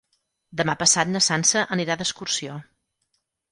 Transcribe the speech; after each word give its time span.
Demà 0.61 0.75
passat 0.83 1.11
na 1.17 1.21
Sança 1.27 1.63
anirà 1.77 1.99
d'excursió. 2.01 2.59